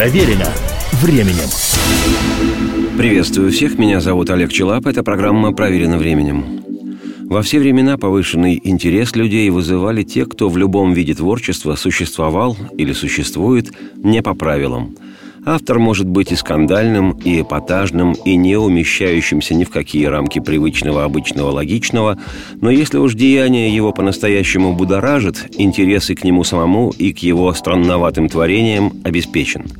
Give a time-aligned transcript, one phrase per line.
[0.00, 0.46] Проверено
[1.02, 1.50] временем.
[2.96, 6.62] Приветствую всех, меня зовут Олег Челап, это программа «Проверено временем».
[7.28, 12.94] Во все времена повышенный интерес людей вызывали те, кто в любом виде творчества существовал или
[12.94, 14.96] существует не по правилам.
[15.44, 21.04] Автор может быть и скандальным, и эпатажным, и не умещающимся ни в какие рамки привычного,
[21.04, 22.18] обычного, логичного,
[22.62, 27.52] но если уж деяние его по-настоящему будоражит, интерес и к нему самому, и к его
[27.52, 29.66] странноватым творениям обеспечен–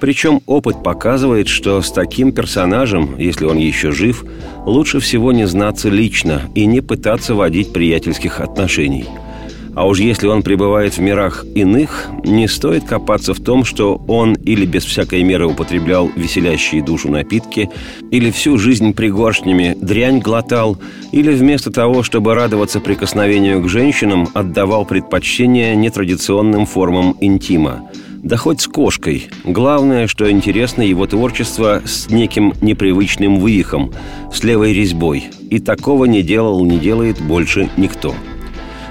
[0.00, 4.24] причем опыт показывает, что с таким персонажем, если он еще жив,
[4.64, 9.06] лучше всего не знаться лично и не пытаться водить приятельских отношений.
[9.74, 14.32] А уж если он пребывает в мирах иных, не стоит копаться в том, что он
[14.32, 17.68] или без всякой меры употреблял веселящие душу напитки,
[18.10, 20.78] или всю жизнь пригоршнями дрянь глотал,
[21.12, 27.90] или вместо того, чтобы радоваться прикосновению к женщинам, отдавал предпочтение нетрадиционным формам интима–
[28.26, 29.28] да хоть с кошкой.
[29.44, 33.92] Главное, что интересно его творчество с неким непривычным вывихом,
[34.32, 35.26] с левой резьбой.
[35.48, 38.14] И такого не делал, не делает больше никто.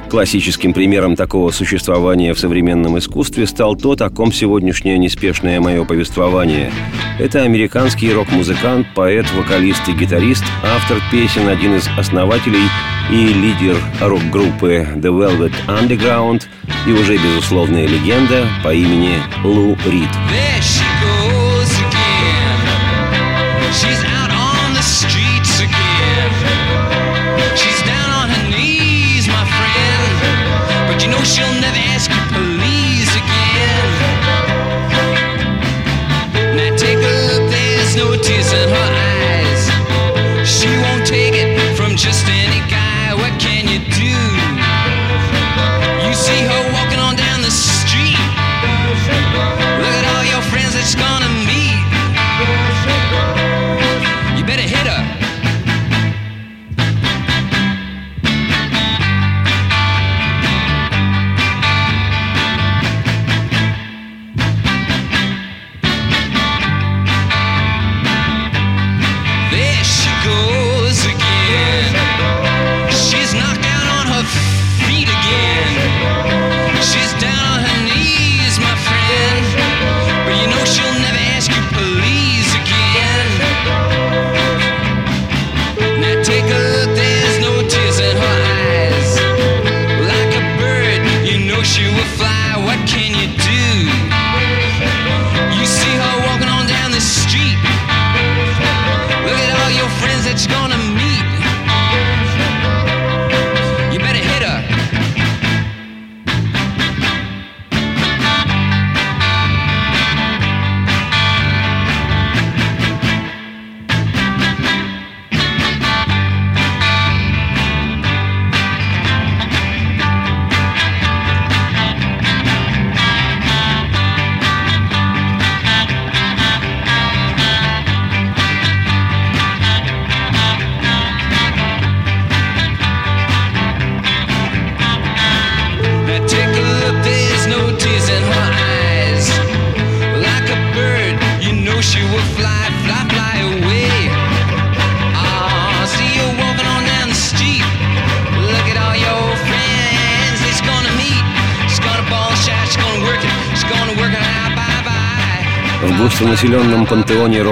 [0.10, 6.72] Классическим примером такого существования в современном искусстве стал тот, о ком сегодняшнее неспешное мое повествование.
[7.18, 12.70] Это американский рок-музыкант, поэт, вокалист и гитарист, автор песен, один из основателей
[13.10, 16.44] и лидер рок-группы The Velvet Underground
[16.86, 20.10] и уже безусловная легенда по имени Лу Рид.
[20.10, 20.85] густонаселенном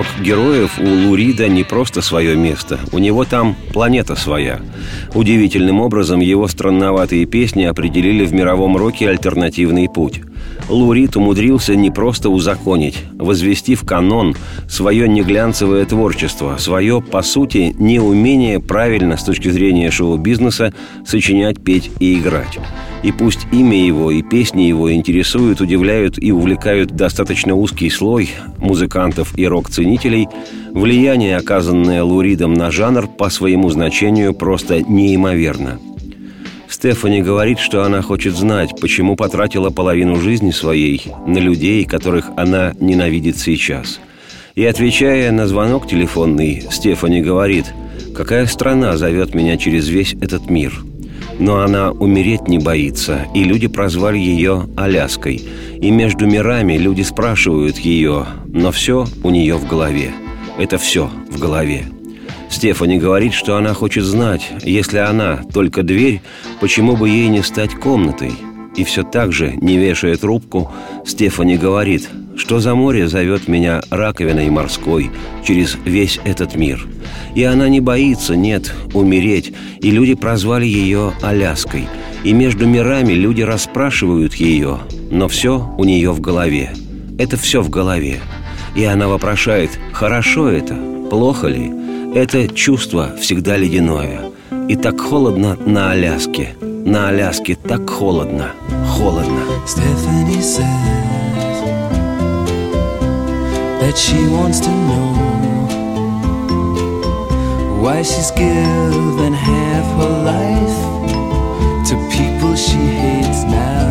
[0.04, 4.60] пантеоне рок-героев у Лурида не просто свое место, у него там планета своя.
[5.14, 10.22] Удивительным образом его странноватые песни определили в мировом роке альтернативный путь.
[10.70, 14.36] Лурид умудрился не просто узаконить, возвести в канон
[14.70, 20.74] свое неглянцевое творчество, свое, по сути, неумение правильно с точки зрения шоу-бизнеса
[21.06, 22.60] сочинять, петь и играть.
[23.04, 29.38] И пусть имя его и песни его интересуют, удивляют и увлекают достаточно узкий слой музыкантов
[29.38, 30.30] и рок-ценителей,
[30.72, 35.80] влияние, оказанное Луридом на жанр, по своему значению просто неимоверно.
[36.70, 42.74] Стефани говорит, что она хочет знать, почему потратила половину жизни своей на людей, которых она
[42.80, 44.00] ненавидит сейчас.
[44.56, 47.66] И отвечая на звонок телефонный, Стефани говорит,
[48.16, 50.74] «Какая страна зовет меня через весь этот мир?»–
[51.40, 55.42] но она умереть не боится, и люди прозвали ее Аляской.
[55.82, 60.12] И между мирами люди спрашивают ее, но все у нее в голове.
[60.58, 61.86] Это все в голове.
[62.50, 66.22] Стефани говорит, что она хочет знать, если она только дверь,
[66.62, 68.34] почему бы ей не стать комнатой?
[68.76, 70.72] И все так же, не вешая трубку,
[71.06, 75.12] Стефани говорит, что за море зовет меня раковиной морской
[75.46, 76.88] через весь этот мир.
[77.36, 81.88] И она не боится, нет, умереть, и люди прозвали ее Аляской.
[82.24, 84.80] И между мирами люди расспрашивают ее,
[85.12, 86.72] но все у нее в голове.
[87.20, 88.20] Это все в голове.
[88.76, 90.76] И она вопрошает, хорошо это,
[91.10, 91.72] плохо ли?
[92.16, 94.22] Это чувство всегда ледяное.
[94.68, 96.56] И так холодно на Аляске.
[96.83, 98.51] На Аляске так холодно,
[98.89, 99.43] холодно.
[99.67, 100.65] Stephanie says
[103.81, 105.09] that she wants to know
[107.81, 110.79] why she's given half her life
[111.89, 113.87] to people she hates now.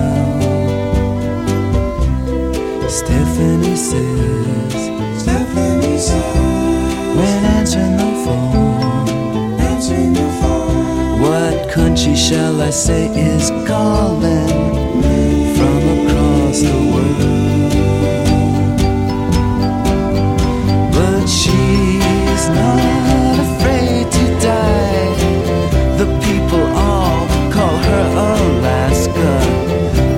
[2.90, 4.74] Stephanie says,
[5.22, 6.24] Stephanie says,
[7.16, 8.11] when answering the
[11.73, 15.03] country shall I say is calling
[15.57, 17.73] from across the world?
[20.93, 25.17] But she's not afraid to die.
[25.97, 29.33] The people all call her Alaska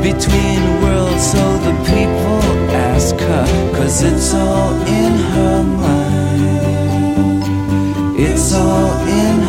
[0.03, 2.43] between worlds, so the people
[2.91, 3.47] ask her,
[3.77, 7.45] cause it's all in her mind.
[8.19, 9.44] It's all in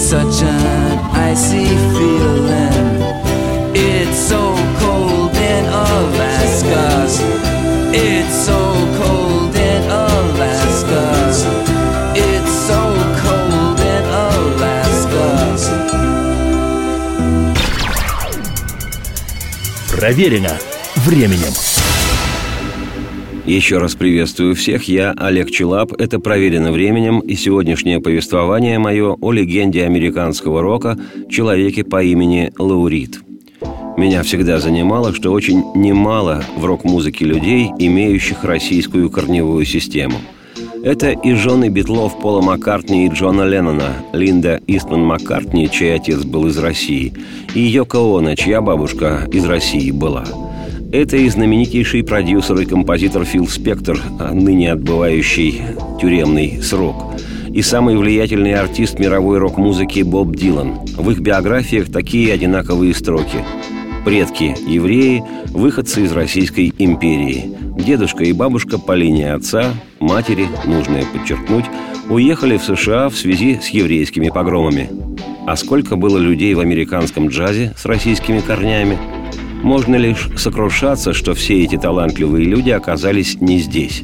[0.00, 3.02] such an icy feeling.
[3.74, 7.06] It's so cold in Alaska.
[7.92, 8.58] It's so
[8.98, 11.04] cold in Alaska.
[12.14, 12.80] It's so
[13.22, 15.26] cold in Alaska.
[19.90, 20.56] Проверено
[21.04, 21.69] временем.
[23.51, 24.85] Еще раз приветствую всех.
[24.87, 25.91] Я Олег Челап.
[25.99, 30.97] Это «Проверено временем» и сегодняшнее повествование мое о легенде американского рока
[31.29, 33.19] человеке по имени Лаурит.
[33.97, 40.15] Меня всегда занимало, что очень немало в рок-музыке людей, имеющих российскую корневую систему.
[40.85, 46.47] Это и жены Битлов Пола Маккартни и Джона Леннона, Линда Истман Маккартни, чей отец был
[46.47, 47.11] из России,
[47.53, 50.23] и Йоко Оно, чья бабушка из России была–
[50.91, 53.97] это и знаменитейший продюсер и композитор Фил Спектор,
[54.33, 55.61] ныне отбывающий
[55.99, 57.15] тюремный срок,
[57.53, 60.79] и самый влиятельный артист мировой рок-музыки Боб Дилан.
[60.97, 63.39] В их биографиях такие одинаковые строки.
[64.03, 67.51] Предки– евреи, выходцы из Российской империи.
[67.77, 71.65] Дедушка и бабушка по линии отца, матери, нужно подчеркнуть,
[72.09, 74.89] уехали в США в связи с еврейскими погромами.
[75.47, 78.97] А сколько было людей в американском джазе с российскими корнями–
[79.63, 84.03] можно лишь сокрушаться, что все эти талантливые люди оказались не здесь.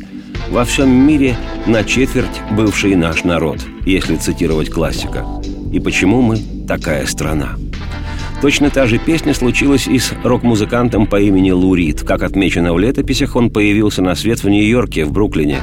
[0.49, 1.35] Во всем мире
[1.65, 5.25] на четверть бывший наш народ, если цитировать классика.
[5.71, 6.37] И почему мы
[6.67, 7.55] такая страна?
[8.41, 12.03] Точно та же песня случилась и с рок-музыкантом по имени Лурид.
[12.03, 15.61] Как отмечено в летописях, он появился на свет в Нью-Йорке, в Бруклине.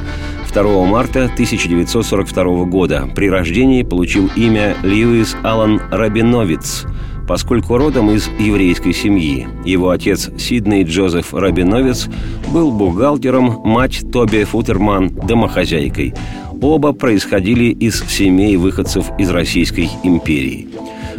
[0.53, 3.09] 2 марта 1942 года.
[3.15, 6.85] При рождении получил имя Льюис Аллан Рабиновиц–
[7.27, 9.47] поскольку родом из еврейской семьи.
[9.65, 12.07] Его отец Сидней Джозеф Рабиновец
[12.51, 16.13] был бухгалтером, мать Тоби Футерман– домохозяйкой.
[16.61, 20.69] Оба происходили из семей выходцев из Российской империи.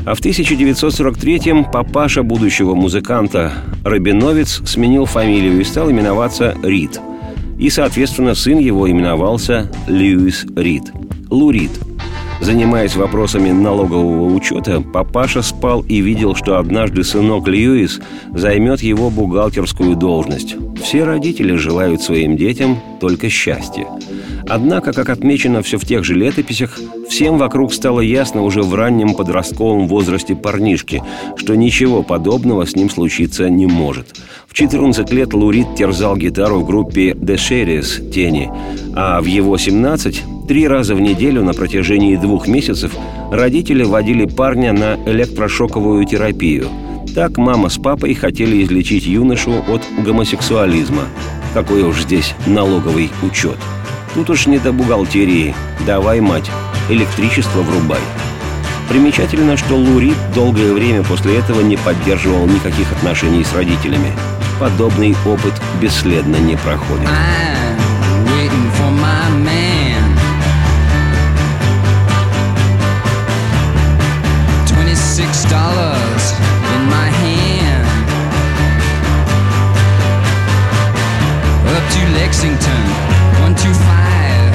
[0.05, 3.53] А в 1943-м папаша будущего музыканта
[3.85, 7.01] Рабиновец сменил фамилию и стал именоваться Рид.
[7.59, 10.85] И, соответственно, сын его именовался Льюис Рид.
[11.31, 11.73] Лу Рид–
[12.40, 18.00] Занимаясь вопросами налогового учета, папаша спал и видел, что однажды сынок Льюис
[18.35, 20.57] займет его бухгалтерскую должность.
[20.83, 23.87] Все родители желают своим детям только счастья.
[24.49, 26.78] Однако, как отмечено все в тех же летописях,
[27.09, 31.02] всем вокруг стало ясно уже в раннем подростковом возрасте парнишки,
[31.37, 34.14] что ничего подобного с ним случиться не может.
[34.47, 38.50] В 14 лет Лурид терзал гитару в группе The Sherries «Тени»,
[38.95, 42.93] а в его 17 Три раза в неделю на протяжении двух месяцев
[43.33, 46.69] родители водили парня на электрошоковую терапию.
[47.17, 51.03] Так мама с папой хотели излечить юношу от гомосексуализма.
[51.53, 53.57] Какой уж здесь налоговый учет.
[54.15, 55.53] Тут уж не до бухгалтерии.
[55.85, 56.49] Давай, мать,
[56.88, 58.00] электричество врубай.
[58.88, 64.12] Примечательно, что Лурид долгое время после этого не поддерживал никаких отношений с родителями.
[64.61, 67.09] Подобный опыт бесследно не проходит.
[81.93, 82.85] to Lexington,
[83.43, 84.55] 125.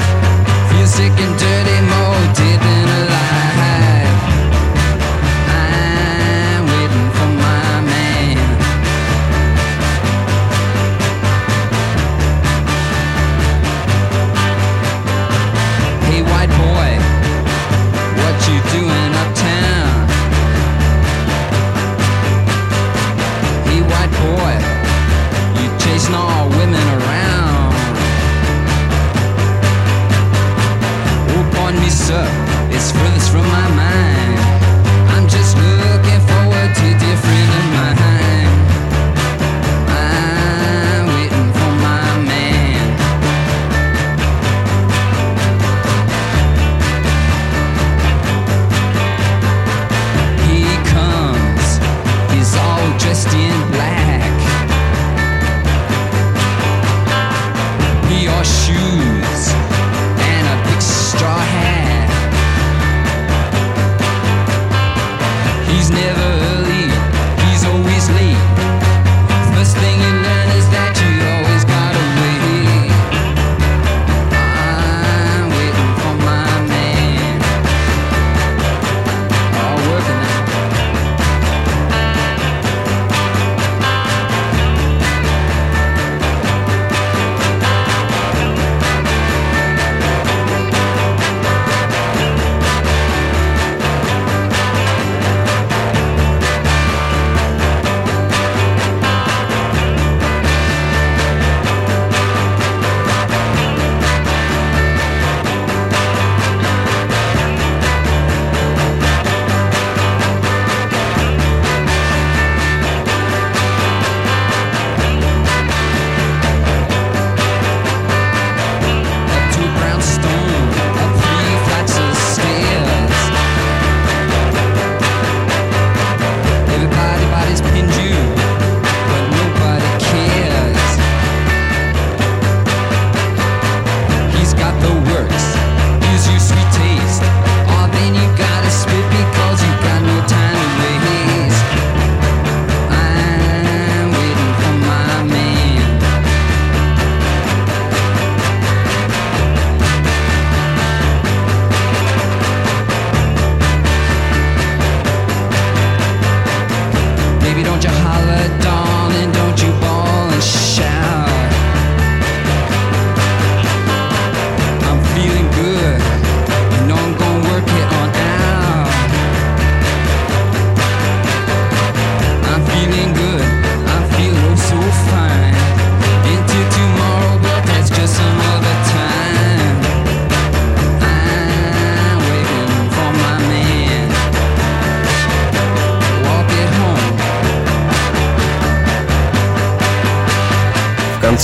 [0.70, 2.51] Feel sick and dirty, moldy.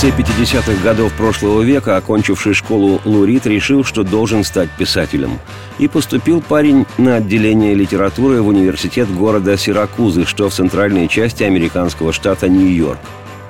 [0.01, 5.39] Конце 50-х годов прошлого века, окончивший школу Лурит, решил, что должен стать писателем.
[5.77, 12.13] И поступил парень на отделение литературы в университет города Сиракузы, что в центральной части американского
[12.13, 12.99] штата Нью-Йорк.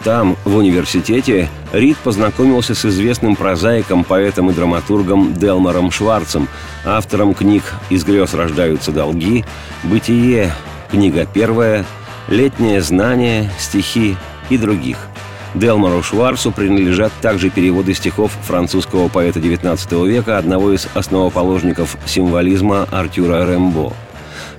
[0.03, 6.47] Там, в университете, Рид познакомился с известным прозаиком, поэтом и драматургом Делмаром Шварцем,
[6.83, 9.45] автором книг «Из грез рождаются долги»,
[9.83, 10.51] «Бытие»,
[10.89, 11.85] книга первая,
[12.27, 14.17] «Летнее знание», стихи
[14.49, 14.97] и других–
[15.55, 23.45] Делмару Шварцу принадлежат также переводы стихов французского поэта XIX века, одного из основоположников символизма Артюра
[23.49, 23.93] Рембо–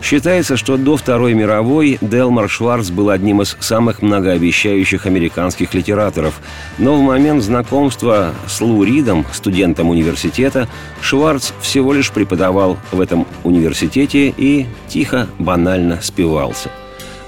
[0.02, 6.40] Считается, что до Второй мировой Делмар Шварц был одним из самых многообещающих американских литераторов,
[6.78, 10.68] но в момент знакомства с Лу Ридом, студентом университета,
[11.02, 16.70] Шварц всего лишь преподавал в этом университете и тихо, банально спивался.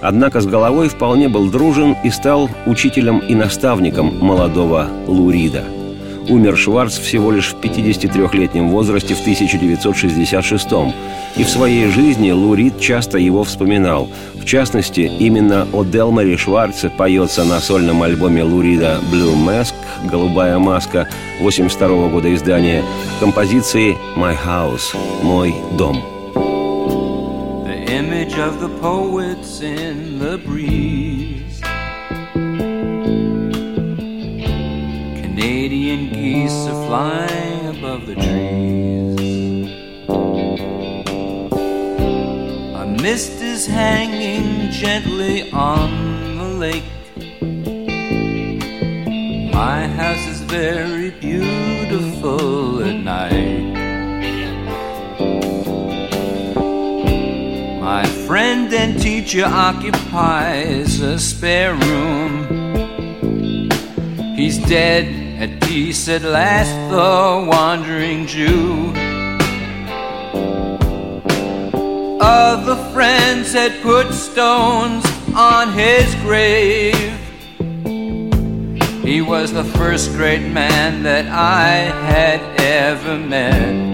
[0.03, 5.65] Однако с головой вполне был дружен и стал учителем и наставником молодого Лу Рида–
[6.29, 10.69] Умер Шварц всего лишь в 53-летнем возрасте в 1966
[11.37, 14.09] и в своей жизни Лурид часто его вспоминал.
[14.35, 21.09] В частности, именно о Делмаре Шварце поется на сольном альбоме Лурида «Blue Mask» «Голубая маска»
[21.41, 22.85] 82 года издания
[23.19, 26.22] композиции «My House» «Мой дом».
[27.93, 31.61] Image of the poets in the breeze
[35.21, 39.71] Canadian geese are flying above the trees.
[42.83, 46.91] A mist is hanging gently on the lake.
[49.53, 53.82] My house is very beautiful at night.
[57.83, 62.47] My friend and teacher occupies a spare room.
[64.37, 68.93] He's dead at peace at last, the wandering Jew.
[72.21, 77.19] Other friends had put stones on his grave.
[79.03, 83.92] He was the first great man that I had ever met.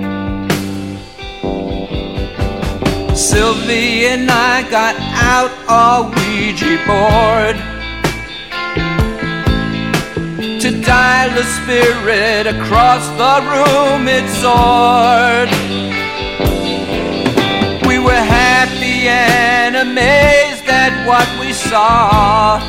[3.18, 7.56] Sylvie and I got out a Ouija board
[10.60, 15.50] to dial the spirit across the room it soared.
[17.88, 22.60] We were happy and amazed at what we saw.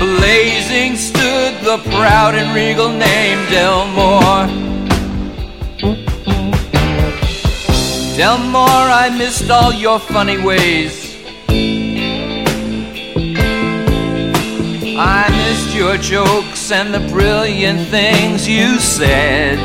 [0.00, 4.65] Blazing stood the proud and regal name Delmore.
[8.16, 11.14] Delmore, I missed all your funny ways.
[14.98, 19.58] I missed your jokes and the brilliant things you said.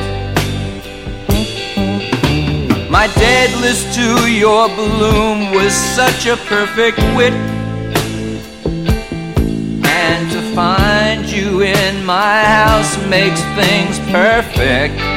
[2.92, 7.32] My dead list to your bloom was such a perfect wit.
[9.86, 15.11] And to find you in my house makes things perfect.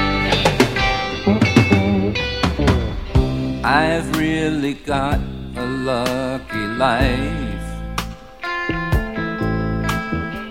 [3.77, 5.19] I've really got
[5.57, 7.65] a lucky life.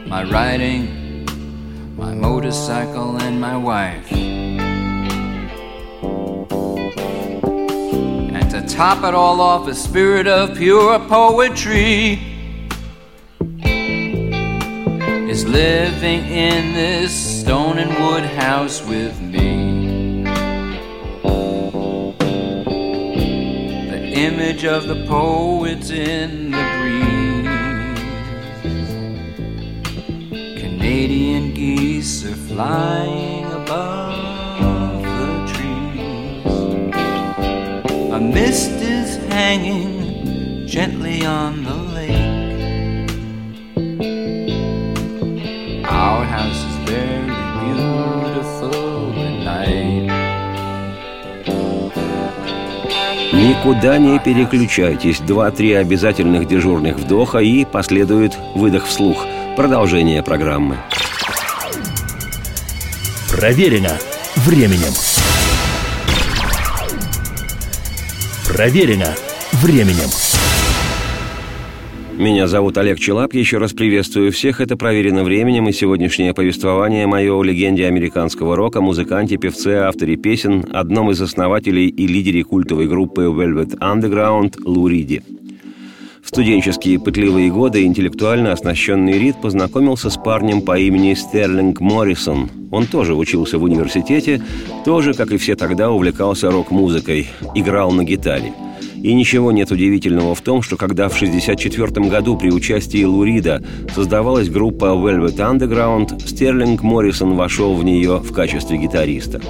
[0.10, 1.26] my riding,
[1.96, 4.12] my motorcycle, and my wife.
[8.36, 12.20] And to top it all off, a spirit of pure poetry
[15.32, 19.53] is living in this stone and wood house with me.
[24.24, 27.44] Image of the poets in the breeze.
[30.62, 36.56] Canadian geese are flying above the trees.
[38.14, 41.63] A mist is hanging gently on
[53.64, 55.20] Никуда не переключайтесь.
[55.20, 60.76] Два-три обязательных дежурных вдоха и последует выдох вслух– Продолжение программы.
[63.32, 63.98] Проверено
[64.36, 64.94] временем.
[68.46, 69.16] Проверено
[69.54, 70.10] временем.
[72.18, 73.34] Меня зовут Олег Челап.
[73.34, 74.62] Еще раз приветствую всех.
[74.62, 80.66] Это «Проверено временем» и сегодняшнее повествование мое о легенде американского рока, музыканте, певце, авторе песен,
[80.72, 85.22] одном из основателей и лидере культовой группы Velvet Underground Лу Риди–
[86.24, 92.50] в студенческие пытливые годы интеллектуально оснащенный Рид познакомился с парнем по имени Стерлинг Моррисон.
[92.72, 94.42] Он тоже учился в университете,
[94.86, 98.54] тоже, как и все тогда, увлекался рок-музыкой, играл на гитаре.
[99.04, 103.62] И ничего нет удивительного в том, что когда в 1964 году при участии Лурида
[103.94, 109.42] создавалась группа Velvet Underground, Стерлинг Моррисон вошел в нее в качестве гитариста.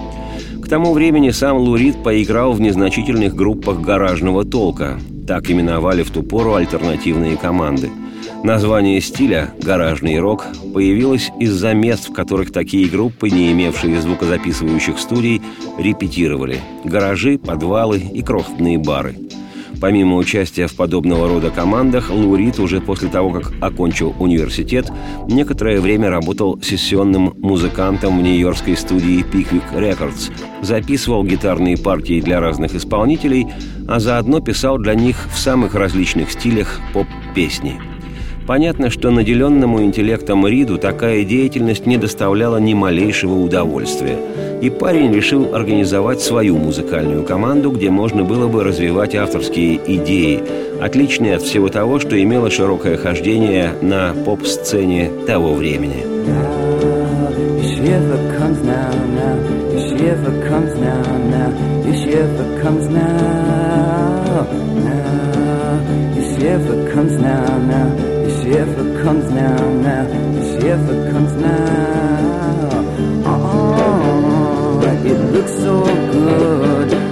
[0.59, 6.23] К тому времени сам Лурид поиграл в незначительных группах гаражного толка, так именовали в ту
[6.23, 7.91] пору альтернативные команды.
[8.43, 15.43] Название стиля «гаражный рок» появилось из-за мест, в которых такие группы, не имевшие звукозаписывающих студий,
[15.77, 19.15] репетировали– гаражи, подвалы и крохотные бары–
[19.83, 24.89] Помимо участия в подобного рода командах, Лурид уже после того, как окончил университет,
[25.27, 32.75] некоторое время работал сессионным музыкантом в нью-йоркской студии Pickwick Records, записывал гитарные партии для разных
[32.75, 33.47] исполнителей,
[33.85, 37.81] а заодно писал для них в самых различных стилях поп-песни–
[38.45, 44.17] Понятно, что наделенному интеллектом Риду такая деятельность не доставляла ни малейшего удовольствия.
[44.61, 50.43] И парень решил организовать свою музыкальную команду, где можно было бы развивать авторские идеи,
[50.81, 56.03] отличные от всего того, что имело широкое хождение на поп-сцене того времени.
[66.93, 68.43] comes now, now.
[68.43, 72.69] shiver comes now, now, the shiver comes now.
[73.25, 77.02] Oh, it looks so good.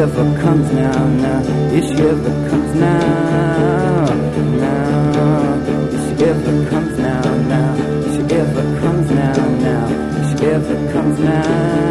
[0.00, 1.42] Ever comes now, now,
[1.74, 4.06] if she ever comes now,
[4.56, 5.60] now,
[5.92, 7.74] if she ever comes now, now,
[8.06, 11.89] if she ever comes now, now, if she ever comes now,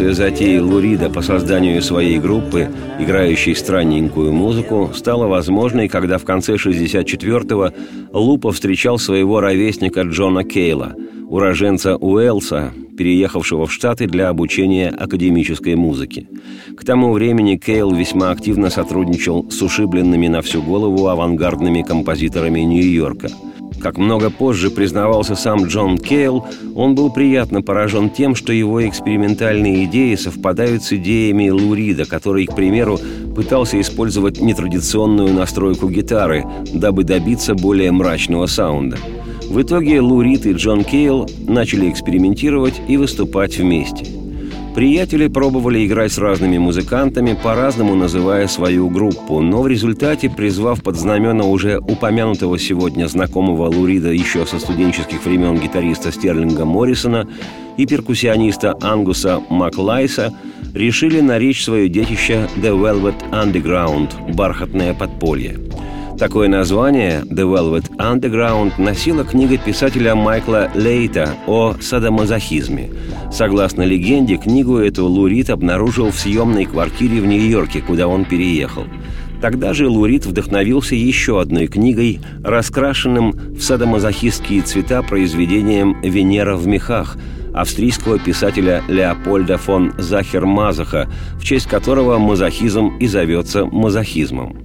[0.00, 6.54] Реализация затеи Лурида по созданию своей группы, играющей странненькую музыку, стала возможной, когда в конце
[6.54, 7.70] 64-го
[8.18, 10.94] Лупа встречал своего ровесника Джона Кейла–
[11.28, 16.26] уроженца Уэлса, переехавшего в Штаты для обучения академической музыки.
[16.76, 23.28] К тому времени Кейл весьма активно сотрудничал с ушибленными на всю голову авангардными композиторами Нью-Йорка.
[23.80, 29.86] Как много позже признавался сам Джон Кейл, он был приятно поражен тем, что его экспериментальные
[29.86, 32.98] идеи совпадают с идеями Лурида, который, к примеру,
[33.34, 38.98] пытался использовать нетрадиционную настройку гитары, дабы добиться более мрачного саунда–
[39.50, 44.06] в итоге Лу Рид и Джон Кейл начали экспериментировать и выступать вместе.
[44.74, 50.96] Приятели пробовали играть с разными музыкантами, по-разному называя свою группу, но в результате, призвав под
[50.96, 57.28] знамена уже упомянутого сегодня знакомого Лурида еще со студенческих времен гитариста Стерлинга Моррисона
[57.76, 60.32] и перкуссиониста Ангуса Маклайса,
[60.72, 65.58] решили наречь свое детище «The Velvet Underground»– «Бархатное подполье».
[66.20, 72.90] Такое название «The Velvet Underground» носила книга писателя Майкла Лейта о садомазохизме.
[73.32, 78.84] Согласно легенде, книгу эту Лурит обнаружил в съемной квартире в Нью-Йорке, куда он переехал.
[79.40, 87.16] Тогда же Лурит вдохновился еще одной книгой, раскрашенным в садомазохистские цвета произведением «Венера в мехах»,
[87.54, 94.58] австрийского писателя Леопольда фон Захер-Мазаха, в честь которого мазохизм и зовется мазохизмом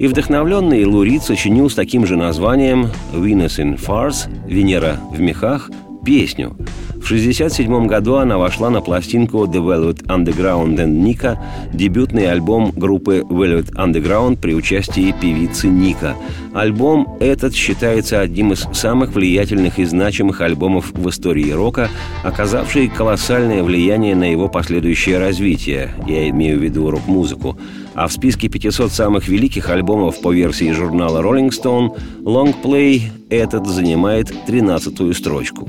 [0.00, 5.70] и вдохновленный Лурид сочинил с таким же названием «Venus in Farce»– «Венера в мехах»
[6.02, 6.56] песню.
[7.00, 11.38] В 1967 году она вошла на пластинку «The Velvet Underground and Nika»,
[11.74, 16.16] дебютный альбом группы Velvet Underground при участии певицы Ника.
[16.54, 21.90] Альбом этот считается одним из самых влиятельных и значимых альбомов в истории рока,
[22.24, 27.58] оказавший колоссальное влияние на его последующее развитие, я имею в виду рок-музыку.
[27.94, 33.66] А в списке 500 самых великих альбомов по версии журнала Rolling Stone Long Play этот
[33.66, 35.68] занимает 13-ю строчку.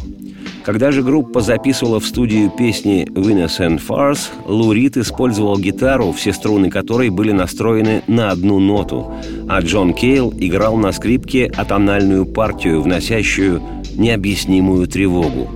[0.63, 6.33] Когда же группа записывала в студию песни «Venus and Farce», Лу Рид использовал гитару, все
[6.33, 9.11] струны которой были настроены на одну ноту,
[9.49, 13.61] а Джон Кейл играл на скрипке атональную партию, вносящую
[13.95, 15.49] необъяснимую тревогу.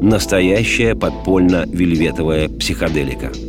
[0.00, 3.32] Настоящая подпольно-вельветовая психоделика–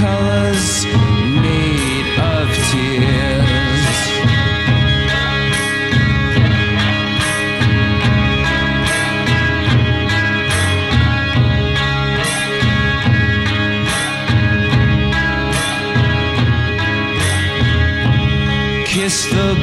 [0.00, 0.84] colors
[1.42, 3.40] made of tears.
[18.86, 19.54] Kiss the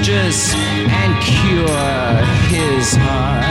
[0.00, 1.66] mistress, and cure
[2.48, 3.44] his heart.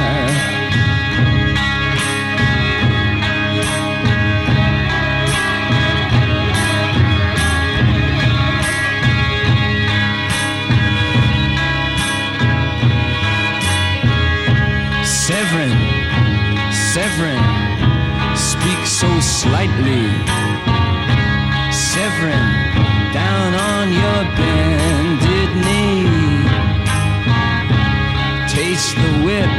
[15.05, 15.77] Severin,
[16.71, 20.08] Severin, speak so slightly.
[29.25, 29.51] Whip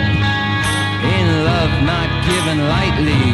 [1.16, 3.29] in love not given lightly.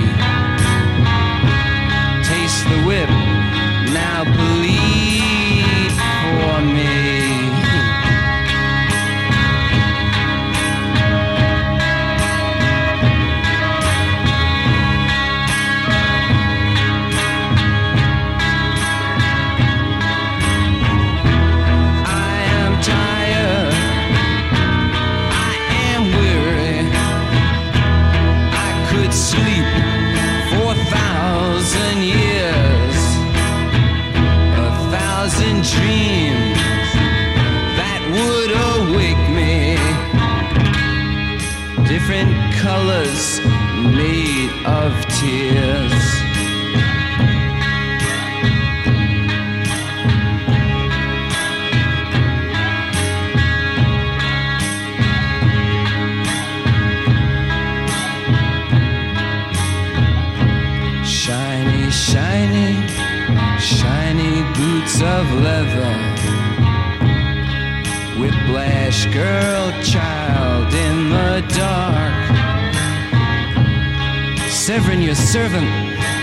[74.66, 75.68] Severin, your servant,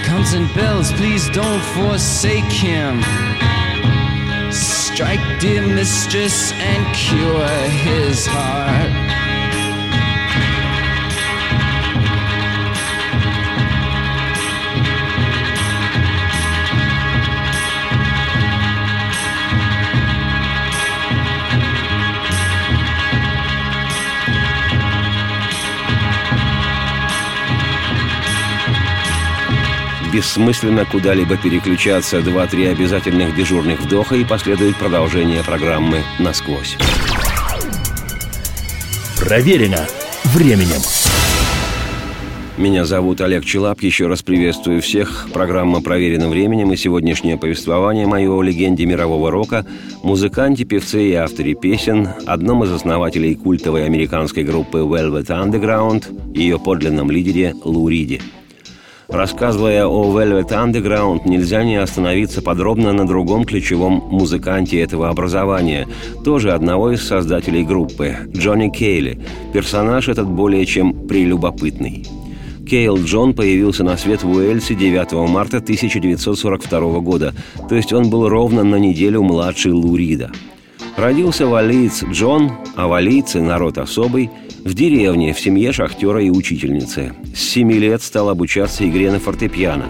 [0.03, 0.91] comes and bells.
[0.91, 3.01] Please don't forsake him.
[4.51, 9.12] Strike, dear mistress, and cure his heart.
[30.13, 32.21] Бессмысленно куда-либо переключаться.
[32.21, 36.77] Два-три обязательных дежурных вдоха и последует продолжение программы «Насквозь».
[39.19, 39.87] Проверено
[40.25, 40.81] временем.
[42.57, 43.81] Меня зовут Олег Челап.
[43.81, 45.29] Еще раз приветствую всех.
[45.33, 49.65] Программа «Проверено временем» и сегодняшнее повествование мое о легенде мирового рока,
[50.03, 56.59] музыканте, певце и авторе песен, одном из основателей культовой американской группы Velvet Underground и ее
[56.59, 58.21] подлинном лидере Лу Риди.
[59.13, 65.87] Рассказывая о Velvet Underground, нельзя не остановиться подробно на другом ключевом музыканте этого образования,
[66.25, 69.19] тоже одного из создателей группы, Джонни Кейли.
[69.53, 72.07] Персонаж этот более чем прелюбопытный.
[72.67, 77.35] Кейл Джон появился на свет в Уэльсе 9 марта 1942 года,
[77.69, 80.31] то есть он был ровно на неделю младше Лу Рида.
[80.97, 84.31] Родился валиец Джон, а валийцы– народ особый,
[84.63, 87.13] в деревне, в семье шахтера и учительницы.
[87.35, 89.85] С семи лет стал обучаться игре на фортепиано.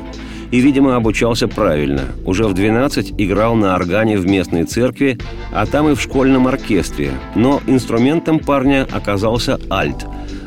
[0.52, 2.04] И, видимо, обучался правильно.
[2.26, 5.18] Уже в 12 играл на органе в местной церкви,
[5.52, 7.12] а там и в школьном оркестре.
[7.36, 10.06] Но инструментом парня оказался альт.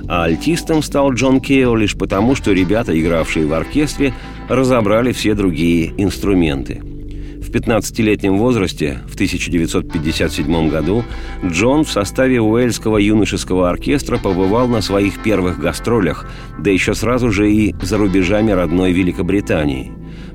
[0.09, 4.15] А альтистом стал Джон Кейл лишь потому, что ребята, игравшие в оркестре,
[4.49, 6.83] разобрали все другие инструменты.
[7.57, 11.05] В 15-летнем возрасте, в 1957 году,
[11.43, 17.51] Джон в составе Уэльского юношеского оркестра побывал на своих первых гастролях, да еще сразу же
[17.51, 19.91] и за рубежами родной Великобритании.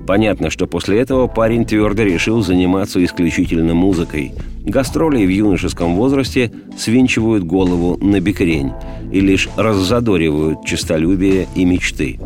[0.07, 4.31] Понятно, что после этого парень твердо решил заниматься исключительно музыкой.
[4.65, 8.71] Гастроли в юношеском возрасте свинчивают голову на бекрень
[9.11, 12.17] и лишь раззадоривают честолюбие и мечты.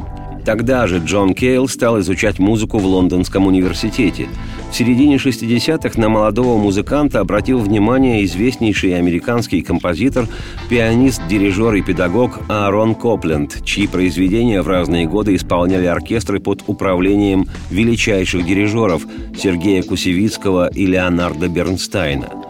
[0.45, 4.29] Тогда же Джон Кейл стал изучать музыку в Лондонском университете.
[4.71, 10.27] В середине 60-х на молодого музыканта обратил внимание известнейший американский композитор,
[10.69, 17.47] пианист, дирижер и педагог Аарон Копленд, чьи произведения в разные годы исполняли оркестры под управлением
[17.71, 19.01] величайших дирижеров
[19.35, 22.29] Сергея Кусевицкого и Леонарда Бернстайна–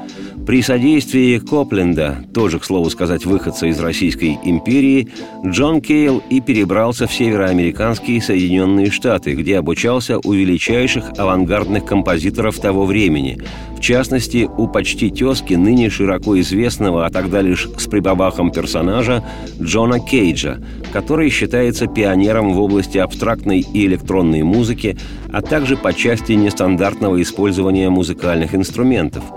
[0.45, 5.09] при содействии Копленда, тоже, к слову сказать, выходца из Российской империи,
[5.43, 12.85] Джон Кейл и перебрался в североамериканские Соединенные Штаты, где обучался у величайших авангардных композиторов того
[12.85, 13.41] времени,
[13.75, 19.23] в частности, у почти тезки ныне широко известного, а тогда лишь с прибабахом персонажа
[19.59, 20.61] Джона Кейджа,
[20.93, 24.95] который считается пионером в области абстрактной и электронной музыки,
[25.31, 29.23] а также по части нестандартного использования музыкальных инструментов–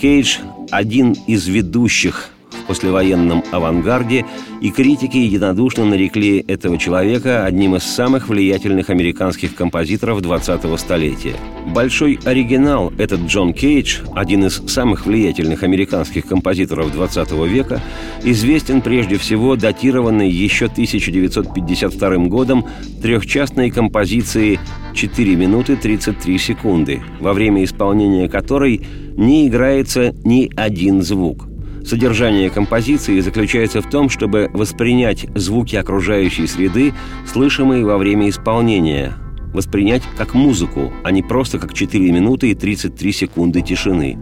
[0.00, 0.38] Кейдж–
[0.70, 4.24] один из ведущих в послевоенном авангарде,
[4.60, 11.34] и критики единодушно нарекли этого человека одним из самых влиятельных американских композиторов 20-го столетия.
[11.66, 17.80] Большой оригинал этот Джон Кейдж, один из самых влиятельных американских композиторов 20 века,
[18.22, 22.66] известен прежде всего датированной еще 1952 годом
[23.02, 24.58] трехчастной композицией
[24.94, 31.49] 4 минуты 33 секунды, во время исполнения которой не играется ни один звук.
[31.84, 36.92] Содержание композиции заключается в том, чтобы воспринять звуки окружающей среды,
[37.26, 39.14] слышимые во время исполнения,
[39.52, 44.18] воспринять как музыку, а не просто как 4 минуты и 33 секунды тишины.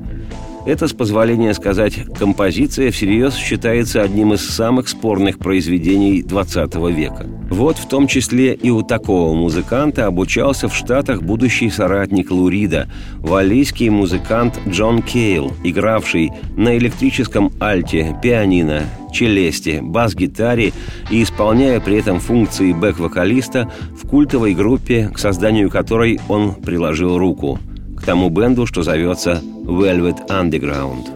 [0.68, 7.26] Это, с позволения сказать, композиция всерьез считается одним из самых спорных произведений XX века.
[7.48, 13.88] Вот в том числе и у такого музыканта обучался в Штатах будущий соратник Лурида, валлийский
[13.88, 20.74] музыкант Джон Кейл, игравший на электрическом альте, пианино, челесте, бас-гитаре
[21.10, 27.58] и исполняя при этом функции бэк-вокалиста в культовой группе, к созданию которой он приложил руку–
[27.98, 31.14] к тому бенду, что зовется Velvet Underground.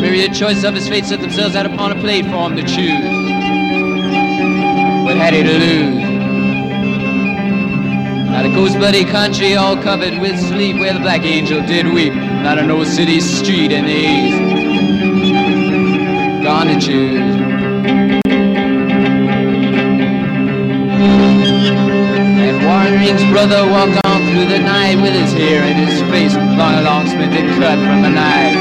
[0.00, 2.76] Myriad choice of his fate set themselves out upon a platform to choose.
[5.06, 6.04] What had he to lose?
[8.30, 12.12] Not a ghost bloody country all covered with sleep where the black angel did weep.
[12.12, 14.63] Not an old city street in the east
[16.80, 18.24] gonna.
[22.40, 26.84] And Warren brother walked on through the night with his hair and his face long,
[26.84, 28.56] long spent and cut from a knife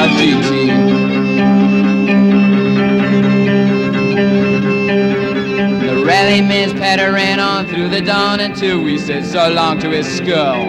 [0.00, 0.50] of GT.
[5.80, 9.90] The rally man's patter ran on through the dawn until we said so long to
[9.90, 10.64] his skull.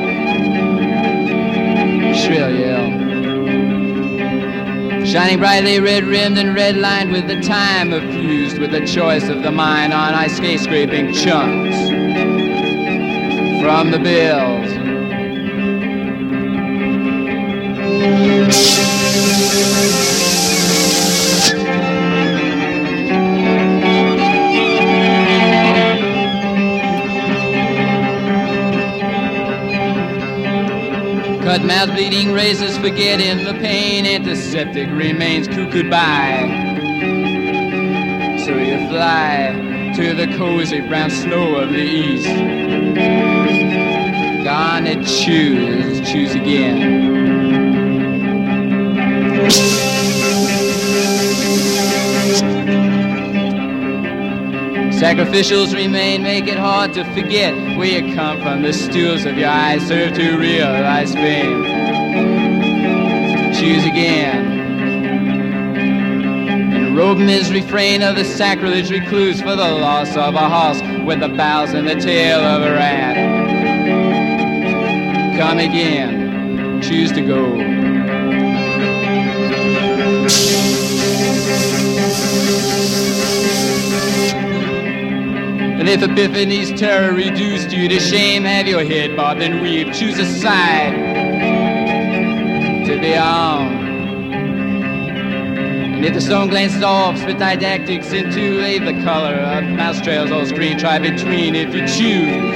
[2.13, 2.90] Shrill yell.
[5.11, 9.27] Shining brightly red rimmed and red lined with the time of fused with the choice
[9.27, 11.75] of the mind on ice skate scraping chunks
[13.61, 14.71] from the bills.
[31.51, 34.05] Cut mouth bleeding razors, forgetting the pain.
[34.05, 36.47] Antiseptic remains cuckooed by.
[38.45, 42.25] So you fly to the cozy brown snow of the east.
[44.45, 47.19] Gonna choose, choose again.
[55.01, 58.61] Sacrificials remain, make it hard to forget where you come from.
[58.61, 61.63] The stools of your eyes serve to realize fame.
[63.55, 64.59] Choose again.
[66.75, 71.19] And robe his refrain of the sacrilege recluse for the loss of a horse with
[71.19, 73.15] the bows and the tail of a rat.
[75.39, 76.79] Come again.
[76.79, 77.57] Choose to go.
[85.81, 89.91] And if Epiphany's terror reduced you to shame, have your head bobbed and weave.
[89.91, 90.93] Choose a side
[92.85, 93.65] to be on.
[95.95, 100.29] And if the stone glances off, spit didactics into a the color of mouse trails
[100.29, 102.53] on screen, try between if you choose.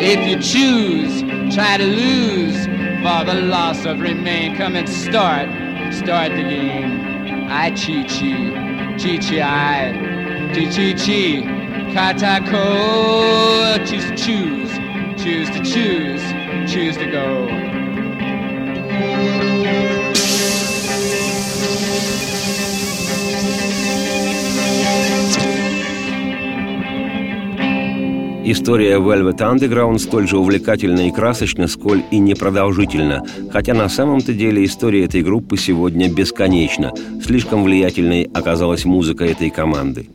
[0.00, 1.22] If you choose,
[1.52, 2.64] try to lose
[3.02, 4.54] for the loss of remain.
[4.54, 5.48] Come and start,
[5.92, 7.48] start the game.
[7.50, 10.03] I chi chi, chi chi I.
[10.54, 11.42] Chi
[11.92, 12.64] Katako.
[13.86, 14.70] Choose to choose.
[15.20, 16.22] Choose to choose.
[16.72, 17.48] Choose to go.
[21.66, 22.83] Thank you.
[28.46, 34.66] История Velvet Underground столь же увлекательна и красочна, сколь и непродолжительна, хотя на самом-то деле
[34.66, 36.92] история этой группы сегодня бесконечна.
[37.24, 40.10] Слишком влиятельной оказалась музыка этой команды.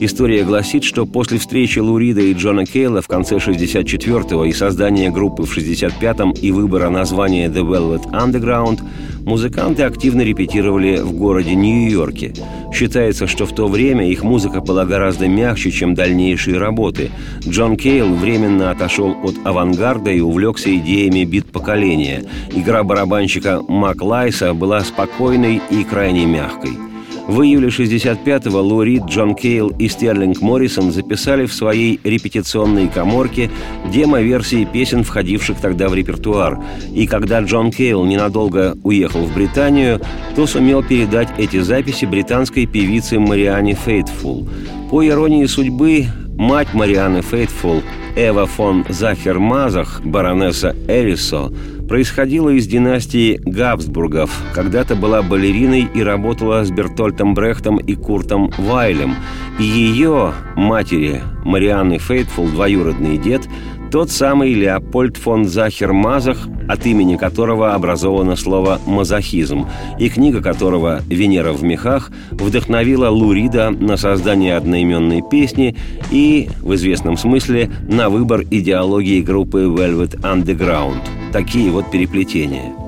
[0.00, 5.42] История гласит, что после встречи Лурида и Джона Кейла в конце 64-го и создания группы
[5.42, 8.80] в 65-м и выбора названия The Velvet Underground,
[9.24, 12.32] музыканты активно репетировали в городе Нью-Йорке.
[12.72, 17.10] Считается, что в то время их музыка была гораздо мягче, чем дальнейшие работы.
[17.40, 22.22] Джон Кейл временно отошел от авангарда и увлекся идеями бит-поколения.
[22.54, 26.70] Игра барабанщика Мак Лайса была спокойной и крайне мягкой–
[27.28, 33.50] в июле 65-го Лу Рид, Джон Кейл и Стерлинг Моррисон записали в своей репетиционной коморке
[33.92, 36.58] демо-версии песен, входивших тогда в репертуар.
[36.92, 40.00] И когда Джон Кейл ненадолго уехал в Британию,
[40.34, 44.48] то сумел передать эти записи британской певице Мариане Фейтфул.
[44.90, 46.06] По иронии судьбы,
[46.38, 47.82] мать Марианы Фейтфул,
[48.16, 51.52] Эва фон Захер-Мазах, баронесса Эрисо,
[51.88, 54.30] происходила из династии Габсбургов.
[54.54, 59.16] Когда-то была балериной и работала с Бертольтом Брехтом и Куртом Вайлем.
[59.58, 63.48] И ее матери, Марианны Фейтфул, двоюродный дед,
[63.90, 69.66] тот самый Леопольд фон Захер-Мазах, от имени которого образовано слово «мазохизм»,
[69.98, 75.76] и книга которого «Венера в мехах» вдохновила Лурида на создание одноименной песни
[76.10, 81.00] и, в известном смысле, на выбор идеологии группы Velvet Underground.
[81.32, 82.72] Такие вот переплетения–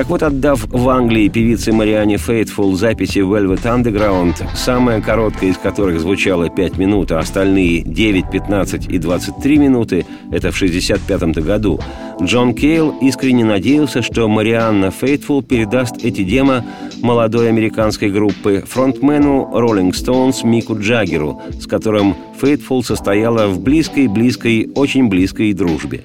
[0.00, 6.00] так вот, отдав в Англии певице Мариане Фейтфул записи Velvet Underground, самая короткая из которых
[6.00, 11.78] звучала 5 минут, а остальные 9, 15 и 23 минуты, это в 65 году,
[12.22, 16.64] Джон Кейл искренне надеялся, что Марианна Фейтфул передаст эти демо
[17.02, 25.08] молодой американской группы фронтмену Rolling Stones Мику Джаггеру, с которым Фейтфул состояла в близкой-близкой, очень
[25.08, 26.04] близкой дружбе.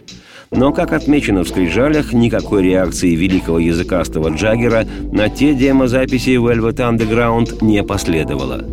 [0.55, 7.63] Но, как отмечено в скрижалях, никакой реакции великого языкастого Джаггера на те демозаписи Velvet Underground
[7.63, 8.63] не последовало.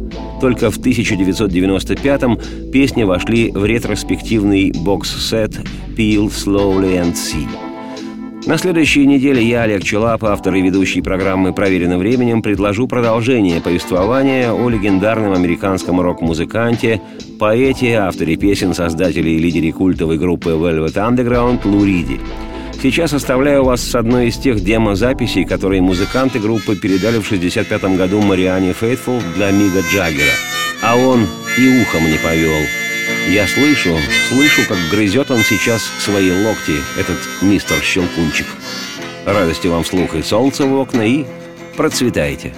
[0.41, 5.55] Только в 1995-м песни вошли в ретроспективный бокс-сет
[5.97, 7.72] «Peel Slowly and See».
[8.45, 14.53] На следующей неделе я, Олег Челап, автор и ведущий программы «Проверено временем», предложу продолжение повествования
[14.53, 17.01] о легендарном американском рок-музыканте,
[17.39, 22.19] поэте, авторе песен, создателе и лидере культовой группы Velvet Underground Луриди.
[22.83, 28.21] Сейчас оставляю вас с одной из тех демозаписей, которые музыканты группы передали в 65 году
[28.23, 30.33] Мариане Фейтфул для Мига Джаггера.
[30.83, 32.67] А он и ухом не повел–
[33.29, 33.99] я слышу,
[34.29, 38.47] слышу, как грызет он сейчас свои локти, этот мистер Щелкунчик.
[39.25, 41.25] Радости вам слуха и солнца в окна, и
[41.77, 42.53] процветайте.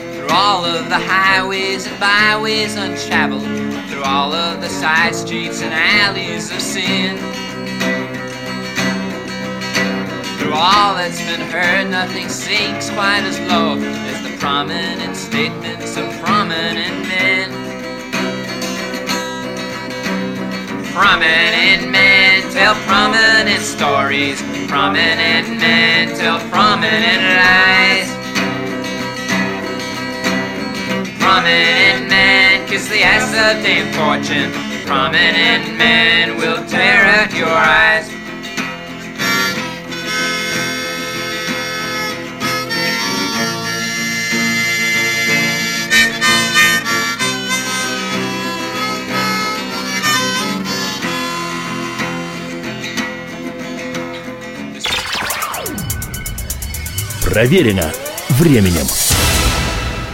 [10.38, 16.06] Through all that's been heard, nothing sinks quite as low As the prominent statements of
[16.22, 17.63] prominent men
[20.94, 24.40] Prominent men tell prominent stories.
[24.68, 28.08] Prominent men tell prominent lies.
[31.18, 34.52] Prominent men kiss the ass of Dame Fortune.
[34.86, 38.23] Prominent men will tear out your eyes.
[57.34, 57.92] Проверено
[58.28, 59.03] временем.